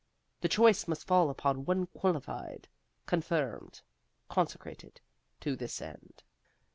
The 0.39 0.49
choice 0.49 0.87
must 0.87 1.05
fall 1.05 1.29
upon 1.29 1.63
one 1.65 1.85
qualified, 1.85 2.67
confirmed, 3.05 3.83
consecrated 4.29 4.99
to 5.41 5.55
this 5.55 5.79
end. 5.79 6.23